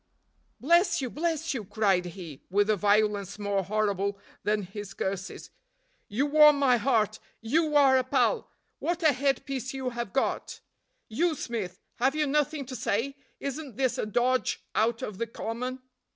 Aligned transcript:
"Bless 0.59 0.99
you, 0.99 1.11
bless 1.11 1.53
you!" 1.53 1.63
cried 1.63 2.05
he, 2.05 2.41
with 2.49 2.71
a 2.71 2.75
violence 2.75 3.37
more 3.37 3.63
horrible 3.63 4.17
than 4.43 4.63
his 4.63 4.95
curses, 4.95 5.51
"you 6.07 6.25
warm 6.25 6.57
my 6.57 6.77
heart, 6.77 7.19
you 7.39 7.75
are 7.75 7.95
a 7.99 8.03
pal. 8.03 8.49
What 8.79 9.03
a 9.03 9.13
head 9.13 9.45
piece 9.45 9.75
you 9.75 9.91
have 9.91 10.11
got! 10.11 10.59
you, 11.07 11.35
Smith, 11.35 11.79
have 11.97 12.15
you 12.15 12.25
nothing 12.25 12.65
to 12.65 12.75
say? 12.75 13.15
Isn't 13.39 13.77
this 13.77 13.99
a 13.99 14.07
dodge 14.07 14.63
out 14.73 15.03
of 15.03 15.19
the 15.19 15.27
common?" 15.27 15.83